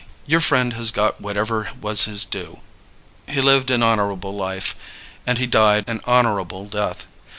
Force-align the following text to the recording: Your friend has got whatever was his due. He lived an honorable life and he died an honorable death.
Your 0.25 0.39
friend 0.41 0.73
has 0.73 0.89
got 0.89 1.21
whatever 1.21 1.69
was 1.79 2.05
his 2.05 2.25
due. 2.25 2.61
He 3.27 3.39
lived 3.39 3.69
an 3.69 3.83
honorable 3.83 4.33
life 4.35 4.75
and 5.27 5.37
he 5.37 5.45
died 5.45 5.85
an 5.87 6.01
honorable 6.07 6.65
death. 6.65 7.05